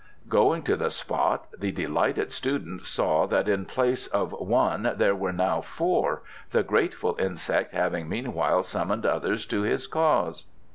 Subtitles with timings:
[0.29, 5.31] Going to the spot the delighted student saw that in place of one there were
[5.31, 10.45] now four, the grateful insect having meanwhile summoned others to his cause.